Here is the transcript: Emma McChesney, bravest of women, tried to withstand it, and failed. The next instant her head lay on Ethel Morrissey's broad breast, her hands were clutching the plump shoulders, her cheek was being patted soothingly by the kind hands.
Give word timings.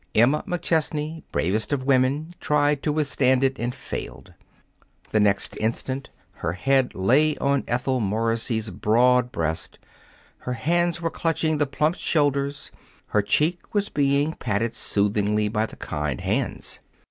Emma 0.15 0.43
McChesney, 0.47 1.21
bravest 1.31 1.71
of 1.71 1.83
women, 1.83 2.33
tried 2.39 2.81
to 2.81 2.91
withstand 2.91 3.43
it, 3.43 3.59
and 3.59 3.75
failed. 3.75 4.33
The 5.11 5.19
next 5.19 5.55
instant 5.59 6.09
her 6.37 6.53
head 6.53 6.95
lay 6.95 7.37
on 7.37 7.63
Ethel 7.67 7.99
Morrissey's 7.99 8.71
broad 8.71 9.31
breast, 9.31 9.77
her 10.39 10.53
hands 10.53 11.03
were 11.03 11.11
clutching 11.11 11.59
the 11.59 11.67
plump 11.67 11.97
shoulders, 11.97 12.71
her 13.09 13.21
cheek 13.21 13.59
was 13.75 13.89
being 13.89 14.33
patted 14.33 14.73
soothingly 14.73 15.49
by 15.49 15.67
the 15.67 15.75
kind 15.75 16.19
hands. 16.21 16.79